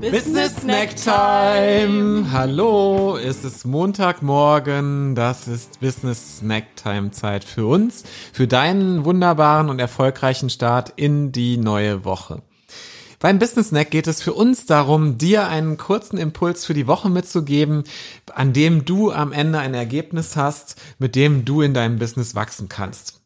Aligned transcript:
Business 0.00 0.56
Snack 0.56 0.96
Time. 0.96 2.32
Hallo, 2.32 3.18
es 3.18 3.44
ist 3.44 3.66
Montagmorgen. 3.66 5.14
Das 5.14 5.46
ist 5.46 5.78
Business 5.80 6.38
Snack 6.38 6.74
Time 6.74 7.10
Zeit 7.10 7.44
für 7.44 7.66
uns, 7.66 8.04
für 8.32 8.48
deinen 8.48 9.04
wunderbaren 9.04 9.68
und 9.68 9.78
erfolgreichen 9.78 10.48
Start 10.48 10.94
in 10.96 11.32
die 11.32 11.58
neue 11.58 12.06
Woche. 12.06 12.40
Beim 13.18 13.38
Business 13.38 13.68
Snack 13.68 13.90
geht 13.90 14.06
es 14.06 14.22
für 14.22 14.32
uns 14.32 14.64
darum, 14.64 15.18
dir 15.18 15.48
einen 15.48 15.76
kurzen 15.76 16.16
Impuls 16.16 16.64
für 16.64 16.74
die 16.74 16.86
Woche 16.86 17.10
mitzugeben, 17.10 17.84
an 18.34 18.54
dem 18.54 18.86
du 18.86 19.12
am 19.12 19.32
Ende 19.32 19.58
ein 19.58 19.74
Ergebnis 19.74 20.34
hast, 20.34 20.80
mit 20.98 21.14
dem 21.14 21.44
du 21.44 21.60
in 21.60 21.74
deinem 21.74 21.98
Business 21.98 22.34
wachsen 22.34 22.70
kannst. 22.70 23.20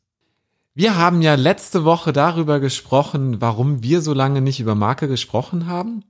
Wir 0.74 0.96
haben 0.96 1.22
ja 1.22 1.36
letzte 1.36 1.84
Woche 1.84 2.12
darüber 2.12 2.58
gesprochen, 2.58 3.40
warum 3.40 3.84
wir 3.84 4.00
so 4.00 4.12
lange 4.12 4.40
nicht 4.40 4.58
über 4.58 4.74
Marke 4.74 5.06
gesprochen 5.06 5.68
haben. 5.68 6.02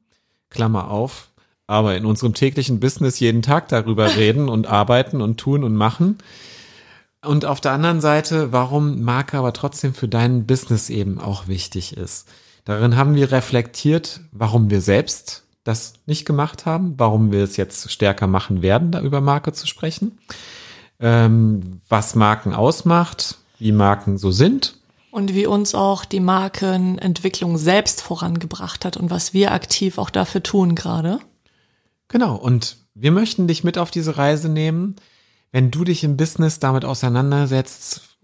Klammer 0.54 0.90
auf, 0.90 1.28
aber 1.66 1.96
in 1.96 2.06
unserem 2.06 2.32
täglichen 2.32 2.80
Business 2.80 3.20
jeden 3.20 3.42
Tag 3.42 3.68
darüber 3.68 4.16
reden 4.16 4.48
und 4.48 4.66
arbeiten 4.66 5.20
und 5.20 5.38
tun 5.38 5.64
und 5.64 5.74
machen. 5.74 6.18
Und 7.22 7.44
auf 7.44 7.60
der 7.60 7.72
anderen 7.72 8.00
Seite, 8.00 8.52
warum 8.52 9.02
Marke 9.02 9.38
aber 9.38 9.52
trotzdem 9.52 9.94
für 9.94 10.08
dein 10.08 10.46
Business 10.46 10.90
eben 10.90 11.18
auch 11.20 11.48
wichtig 11.48 11.96
ist. 11.96 12.28
Darin 12.64 12.96
haben 12.96 13.14
wir 13.14 13.32
reflektiert, 13.32 14.20
warum 14.32 14.70
wir 14.70 14.80
selbst 14.80 15.44
das 15.64 15.94
nicht 16.06 16.26
gemacht 16.26 16.66
haben, 16.66 16.94
warum 16.98 17.32
wir 17.32 17.42
es 17.42 17.56
jetzt 17.56 17.90
stärker 17.90 18.26
machen 18.26 18.62
werden, 18.62 18.90
da 18.90 19.00
über 19.00 19.20
Marke 19.20 19.52
zu 19.52 19.66
sprechen, 19.66 20.18
ähm, 21.00 21.80
was 21.88 22.14
Marken 22.14 22.54
ausmacht, 22.54 23.38
wie 23.58 23.72
Marken 23.72 24.18
so 24.18 24.30
sind 24.30 24.76
und 25.14 25.32
wie 25.32 25.46
uns 25.46 25.76
auch 25.76 26.04
die 26.04 26.18
Markenentwicklung 26.18 27.56
selbst 27.56 28.02
vorangebracht 28.02 28.84
hat 28.84 28.96
und 28.96 29.10
was 29.10 29.32
wir 29.32 29.52
aktiv 29.52 29.98
auch 29.98 30.10
dafür 30.10 30.42
tun 30.42 30.74
gerade. 30.74 31.20
Genau, 32.08 32.34
und 32.34 32.78
wir 32.94 33.12
möchten 33.12 33.46
dich 33.46 33.62
mit 33.62 33.78
auf 33.78 33.92
diese 33.92 34.16
Reise 34.16 34.48
nehmen. 34.48 34.96
Wenn 35.52 35.70
du 35.70 35.84
dich 35.84 36.02
im 36.02 36.16
Business 36.16 36.58
damit 36.58 36.84
auseinandersetzt, 36.84 38.18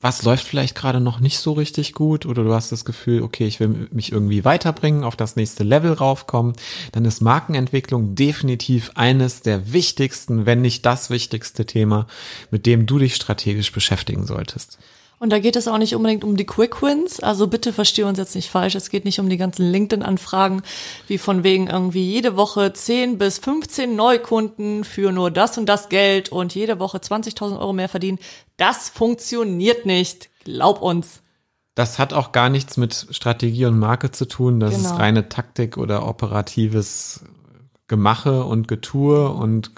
was 0.00 0.22
läuft 0.22 0.46
vielleicht 0.46 0.74
gerade 0.74 1.00
noch 1.00 1.20
nicht 1.20 1.38
so 1.38 1.52
richtig 1.52 1.92
gut 1.92 2.24
oder 2.24 2.44
du 2.44 2.54
hast 2.54 2.72
das 2.72 2.86
Gefühl, 2.86 3.22
okay, 3.22 3.46
ich 3.46 3.60
will 3.60 3.88
mich 3.92 4.10
irgendwie 4.10 4.42
weiterbringen, 4.42 5.04
auf 5.04 5.16
das 5.16 5.36
nächste 5.36 5.64
Level 5.64 5.92
raufkommen, 5.92 6.54
dann 6.92 7.04
ist 7.04 7.20
Markenentwicklung 7.20 8.14
definitiv 8.14 8.90
eines 8.94 9.42
der 9.42 9.70
wichtigsten, 9.74 10.46
wenn 10.46 10.62
nicht 10.62 10.86
das 10.86 11.10
wichtigste 11.10 11.66
Thema, 11.66 12.06
mit 12.50 12.64
dem 12.64 12.86
du 12.86 12.98
dich 12.98 13.16
strategisch 13.16 13.70
beschäftigen 13.70 14.24
solltest. 14.24 14.78
Und 15.18 15.30
da 15.30 15.38
geht 15.38 15.56
es 15.56 15.66
auch 15.66 15.78
nicht 15.78 15.94
unbedingt 15.94 16.24
um 16.24 16.36
die 16.36 16.44
Quick 16.44 16.82
Wins. 16.82 17.20
Also 17.20 17.46
bitte 17.46 17.72
verstehe 17.72 18.06
uns 18.06 18.18
jetzt 18.18 18.34
nicht 18.34 18.50
falsch. 18.50 18.74
Es 18.74 18.90
geht 18.90 19.06
nicht 19.06 19.18
um 19.18 19.30
die 19.30 19.38
ganzen 19.38 19.70
LinkedIn-Anfragen, 19.70 20.62
wie 21.08 21.16
von 21.16 21.42
wegen 21.42 21.68
irgendwie 21.68 22.04
jede 22.04 22.36
Woche 22.36 22.72
10 22.72 23.16
bis 23.16 23.38
15 23.38 23.96
Neukunden 23.96 24.84
für 24.84 25.12
nur 25.12 25.30
das 25.30 25.56
und 25.56 25.66
das 25.66 25.88
Geld 25.88 26.30
und 26.30 26.54
jede 26.54 26.78
Woche 26.78 26.98
20.000 26.98 27.58
Euro 27.58 27.72
mehr 27.72 27.88
verdienen. 27.88 28.18
Das 28.58 28.90
funktioniert 28.90 29.86
nicht. 29.86 30.28
Glaub 30.44 30.82
uns. 30.82 31.22
Das 31.74 31.98
hat 31.98 32.12
auch 32.12 32.32
gar 32.32 32.50
nichts 32.50 32.76
mit 32.76 33.06
Strategie 33.10 33.66
und 33.66 33.78
Marke 33.78 34.10
zu 34.10 34.26
tun. 34.26 34.60
Das 34.60 34.74
genau. 34.74 34.90
ist 34.90 34.98
reine 34.98 35.28
Taktik 35.30 35.78
oder 35.78 36.06
operatives 36.06 37.22
Gemache 37.88 38.44
und 38.44 38.68
Getue 38.68 39.30
und 39.30 39.70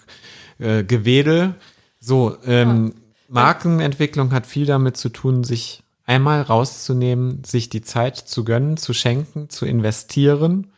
äh, 0.58 0.82
Gewedel. 0.82 1.54
So, 2.00 2.36
ähm, 2.44 2.94
Markenentwicklung 3.28 4.32
hat 4.32 4.46
viel 4.46 4.66
damit 4.66 4.96
zu 4.96 5.10
tun, 5.10 5.44
sich 5.44 5.82
einmal 6.04 6.40
rauszunehmen, 6.42 7.44
sich 7.44 7.68
die 7.68 7.82
Zeit 7.82 8.16
zu 8.16 8.42
gönnen, 8.44 8.78
zu 8.78 8.94
schenken, 8.94 9.50
zu 9.50 9.66
investieren, 9.66 10.68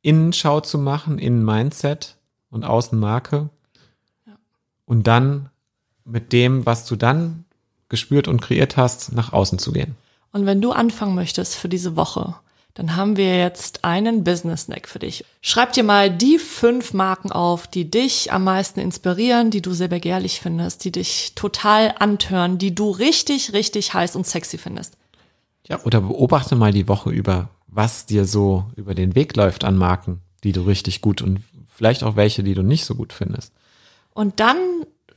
Innenschau 0.00 0.60
zu 0.60 0.78
machen, 0.78 1.18
Innen 1.18 1.44
Mindset 1.44 2.16
und 2.50 2.64
Außenmarke 2.64 3.50
ja. 4.26 4.32
und 4.84 5.06
dann 5.06 5.50
mit 6.04 6.32
dem, 6.32 6.66
was 6.66 6.86
du 6.86 6.96
dann 6.96 7.44
gespürt 7.88 8.28
und 8.28 8.40
kreiert 8.40 8.76
hast, 8.76 9.12
nach 9.12 9.32
außen 9.32 9.58
zu 9.58 9.72
gehen. 9.72 9.96
Und 10.32 10.46
wenn 10.46 10.60
du 10.60 10.72
anfangen 10.72 11.14
möchtest 11.14 11.56
für 11.56 11.68
diese 11.68 11.94
Woche, 11.96 12.34
dann 12.74 12.96
haben 12.96 13.16
wir 13.16 13.38
jetzt 13.38 13.84
einen 13.84 14.24
Business 14.24 14.62
Snack 14.62 14.88
für 14.88 14.98
dich. 14.98 15.24
Schreib 15.42 15.72
dir 15.74 15.82
mal 15.82 16.10
die 16.10 16.38
fünf 16.38 16.94
Marken 16.94 17.30
auf, 17.30 17.66
die 17.66 17.90
dich 17.90 18.32
am 18.32 18.44
meisten 18.44 18.80
inspirieren, 18.80 19.50
die 19.50 19.60
du 19.60 19.72
sehr 19.72 19.88
begehrlich 19.88 20.40
findest, 20.40 20.84
die 20.84 20.92
dich 20.92 21.34
total 21.34 21.94
antören, 21.98 22.56
die 22.56 22.74
du 22.74 22.90
richtig, 22.90 23.52
richtig 23.52 23.92
heiß 23.92 24.16
und 24.16 24.26
sexy 24.26 24.56
findest. 24.56 24.96
Ja, 25.68 25.80
oder 25.84 26.00
beobachte 26.00 26.56
mal 26.56 26.72
die 26.72 26.88
Woche 26.88 27.10
über, 27.10 27.50
was 27.66 28.06
dir 28.06 28.24
so 28.24 28.64
über 28.76 28.94
den 28.94 29.14
Weg 29.14 29.36
läuft 29.36 29.64
an 29.64 29.76
Marken, 29.76 30.22
die 30.42 30.52
du 30.52 30.62
richtig 30.62 31.02
gut 31.02 31.20
und 31.20 31.40
vielleicht 31.68 32.02
auch 32.02 32.16
welche, 32.16 32.42
die 32.42 32.54
du 32.54 32.62
nicht 32.62 32.84
so 32.84 32.94
gut 32.94 33.12
findest. 33.12 33.52
Und 34.14 34.40
dann 34.40 34.56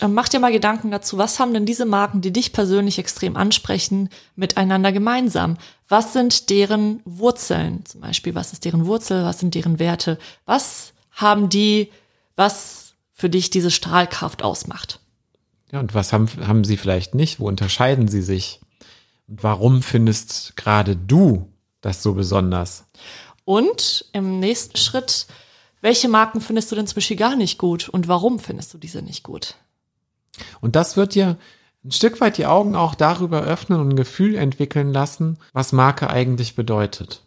mach 0.02 0.30
dir 0.30 0.40
mal 0.40 0.52
Gedanken 0.52 0.92
dazu, 0.92 1.18
was 1.18 1.40
haben 1.40 1.54
denn 1.54 1.66
diese 1.66 1.86
Marken, 1.86 2.22
die 2.22 2.34
dich 2.34 2.54
persönlich 2.54 3.00
extrem 3.00 3.38
ansprechen, 3.38 4.10
miteinander 4.36 4.92
gemeinsam? 4.92 5.58
Was 5.88 6.14
sind 6.14 6.50
deren 6.50 7.02
Wurzeln? 7.06 7.86
Zum 7.86 8.02
Beispiel, 8.02 8.36
was 8.36 8.54
ist 8.54 8.66
deren 8.66 8.86
Wurzel? 8.86 9.24
Was 9.24 9.40
sind 9.40 9.56
deren 9.56 9.80
Werte? 9.80 10.18
Was 10.46 10.94
haben 11.12 11.50
die, 11.50 11.92
was 12.36 12.94
für 13.14 13.30
dich 13.30 13.50
diese 13.50 13.72
Strahlkraft 13.72 14.44
ausmacht? 14.44 15.00
Ja, 15.72 15.80
und 15.80 15.94
was 15.94 16.14
haben, 16.14 16.30
haben 16.46 16.64
sie 16.64 16.78
vielleicht 16.78 17.16
nicht? 17.16 17.40
Wo 17.40 17.48
unterscheiden 17.48 18.08
sie 18.08 18.22
sich? 18.22 18.60
Und 19.28 19.44
warum 19.44 19.82
findest 19.82 20.56
gerade 20.56 20.96
du 20.96 21.52
das 21.82 22.04
so 22.04 22.14
besonders? 22.14 22.86
Und 23.46 24.06
im 24.12 24.40
nächsten 24.40 24.78
Schritt, 24.78 25.28
welche 25.82 26.10
Marken 26.10 26.42
findest 26.42 26.72
du 26.72 26.76
denn 26.76 26.88
zum 26.88 26.96
Beispiel 26.96 27.18
gar 27.18 27.36
nicht 27.36 27.58
gut 27.58 27.90
und 27.90 28.08
warum 28.08 28.40
findest 28.40 28.74
du 28.74 28.78
diese 28.78 29.02
nicht 29.02 29.24
gut? 29.24 29.56
Und 30.62 30.75
das 30.75 30.97
wird 30.97 31.16
dir 31.16 31.38
ein 31.84 31.91
Stück 31.91 32.19
weit 32.19 32.38
die 32.38 32.47
Augen 32.47 32.75
auch 32.75 32.96
darüber 32.96 33.41
öffnen 33.41 33.79
und 33.79 33.90
ein 33.90 33.96
Gefühl 33.96 34.35
entwickeln 34.35 34.91
lassen, 34.91 35.38
was 35.53 35.72
Marke 35.72 36.09
eigentlich 36.09 36.56
bedeutet. 36.56 37.22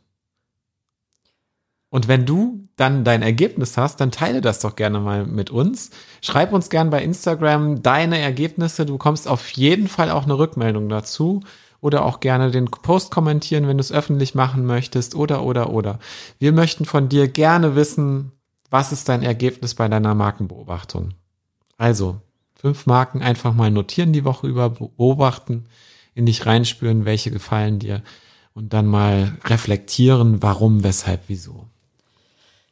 Und 1.90 2.06
wenn 2.06 2.26
du 2.26 2.68
dann 2.76 3.04
dein 3.04 3.22
Ergebnis 3.22 3.76
hast, 3.76 4.00
dann 4.00 4.10
teile 4.10 4.40
das 4.40 4.60
doch 4.60 4.76
gerne 4.76 5.00
mal 5.00 5.26
mit 5.26 5.50
uns. 5.50 5.90
Schreib 6.20 6.52
uns 6.52 6.68
gerne 6.70 6.90
bei 6.90 7.02
Instagram 7.02 7.82
deine 7.82 8.18
Ergebnisse. 8.18 8.84
Du 8.84 8.94
bekommst 8.94 9.26
auf 9.26 9.48
jeden 9.50 9.88
Fall 9.88 10.10
auch 10.10 10.24
eine 10.24 10.38
Rückmeldung 10.38 10.88
dazu. 10.88 11.40
Oder 11.80 12.04
auch 12.04 12.18
gerne 12.18 12.50
den 12.50 12.66
Post 12.66 13.12
kommentieren, 13.12 13.68
wenn 13.68 13.78
du 13.78 13.82
es 13.82 13.92
öffentlich 13.92 14.34
machen 14.34 14.66
möchtest. 14.66 15.14
Oder, 15.14 15.44
oder, 15.44 15.70
oder. 15.70 15.98
Wir 16.38 16.52
möchten 16.52 16.84
von 16.84 17.08
dir 17.08 17.28
gerne 17.28 17.76
wissen, 17.76 18.32
was 18.68 18.92
ist 18.92 19.08
dein 19.08 19.22
Ergebnis 19.22 19.74
bei 19.74 19.88
deiner 19.88 20.14
Markenbeobachtung. 20.14 21.14
Also, 21.78 22.20
fünf 22.58 22.86
Marken 22.86 23.22
einfach 23.22 23.54
mal 23.54 23.70
notieren 23.70 24.12
die 24.12 24.24
Woche 24.24 24.48
über, 24.48 24.70
beobachten, 24.70 25.66
in 26.14 26.26
dich 26.26 26.44
reinspüren, 26.44 27.04
welche 27.04 27.30
gefallen 27.30 27.78
dir 27.78 28.02
und 28.52 28.72
dann 28.72 28.86
mal 28.86 29.36
reflektieren, 29.44 30.42
warum, 30.42 30.82
weshalb, 30.82 31.22
wieso. 31.28 31.66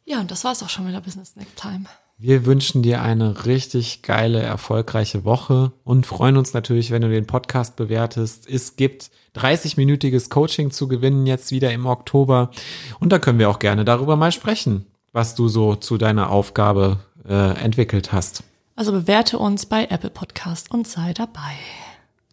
Ja, 0.04 0.20
und 0.20 0.30
das 0.32 0.42
war's 0.42 0.62
auch 0.62 0.68
schon 0.68 0.84
mit 0.84 0.94
der 0.94 1.00
Business 1.00 1.30
Snack 1.30 1.54
Time. 1.54 1.84
Wir 2.18 2.46
wünschen 2.46 2.82
dir 2.82 3.02
eine 3.02 3.44
richtig 3.44 4.02
geile, 4.02 4.40
erfolgreiche 4.40 5.24
Woche 5.24 5.72
und 5.84 6.06
freuen 6.06 6.36
uns 6.36 6.54
natürlich, 6.54 6.90
wenn 6.90 7.02
du 7.02 7.10
den 7.10 7.26
Podcast 7.26 7.76
bewertest. 7.76 8.48
Es 8.48 8.76
gibt 8.76 9.10
30-minütiges 9.36 10.30
Coaching 10.30 10.70
zu 10.70 10.88
gewinnen 10.88 11.26
jetzt 11.26 11.50
wieder 11.50 11.72
im 11.72 11.86
Oktober. 11.86 12.50
Und 12.98 13.12
da 13.12 13.18
können 13.18 13.38
wir 13.38 13.50
auch 13.50 13.58
gerne 13.58 13.84
darüber 13.84 14.16
mal 14.16 14.32
sprechen, 14.32 14.86
was 15.12 15.34
du 15.34 15.48
so 15.48 15.76
zu 15.76 15.98
deiner 15.98 16.30
Aufgabe 16.30 16.98
äh, 17.28 17.62
entwickelt 17.62 18.12
hast. 18.12 18.42
Also 18.76 18.92
bewerte 18.92 19.38
uns 19.38 19.64
bei 19.64 19.86
Apple 19.86 20.10
Podcast 20.10 20.70
und 20.70 20.86
sei 20.86 21.14
dabei. 21.14 21.56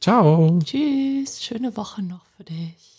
Ciao. 0.01 0.59
Tschüss, 0.61 1.41
schöne 1.41 1.77
Woche 1.77 2.03
noch 2.03 2.25
für 2.35 2.43
dich. 2.43 2.92